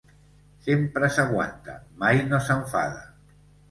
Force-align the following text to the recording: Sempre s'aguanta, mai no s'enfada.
Sempre 0.67 1.11
s'aguanta, 1.19 1.79
mai 2.03 2.27
no 2.35 2.45
s'enfada. 2.51 3.09